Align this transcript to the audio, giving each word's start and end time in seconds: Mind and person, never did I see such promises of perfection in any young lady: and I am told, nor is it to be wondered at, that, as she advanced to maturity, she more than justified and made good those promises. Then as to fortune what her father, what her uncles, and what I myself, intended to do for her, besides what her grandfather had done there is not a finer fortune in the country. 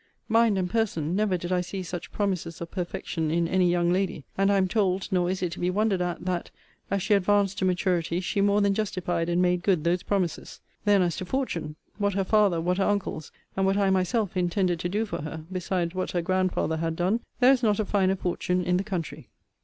Mind 0.27 0.57
and 0.57 0.67
person, 0.67 1.15
never 1.15 1.37
did 1.37 1.51
I 1.51 1.61
see 1.61 1.83
such 1.83 2.11
promises 2.11 2.59
of 2.59 2.71
perfection 2.71 3.29
in 3.29 3.47
any 3.47 3.69
young 3.69 3.91
lady: 3.93 4.23
and 4.35 4.51
I 4.51 4.57
am 4.57 4.67
told, 4.67 5.07
nor 5.11 5.29
is 5.29 5.43
it 5.43 5.51
to 5.51 5.59
be 5.59 5.69
wondered 5.69 6.01
at, 6.01 6.25
that, 6.25 6.49
as 6.89 7.03
she 7.03 7.13
advanced 7.13 7.59
to 7.59 7.65
maturity, 7.65 8.19
she 8.19 8.41
more 8.41 8.61
than 8.61 8.73
justified 8.73 9.29
and 9.29 9.43
made 9.43 9.61
good 9.61 9.83
those 9.83 10.01
promises. 10.01 10.59
Then 10.85 11.03
as 11.03 11.17
to 11.17 11.25
fortune 11.25 11.75
what 11.99 12.15
her 12.15 12.23
father, 12.23 12.59
what 12.59 12.79
her 12.79 12.83
uncles, 12.85 13.31
and 13.55 13.63
what 13.67 13.77
I 13.77 13.91
myself, 13.91 14.35
intended 14.35 14.79
to 14.79 14.89
do 14.89 15.05
for 15.05 15.21
her, 15.21 15.45
besides 15.51 15.93
what 15.93 16.13
her 16.13 16.21
grandfather 16.23 16.77
had 16.77 16.95
done 16.95 17.19
there 17.39 17.51
is 17.53 17.61
not 17.61 17.79
a 17.79 17.85
finer 17.85 18.15
fortune 18.15 18.63
in 18.63 18.77
the 18.77 18.83
country. 18.83 19.29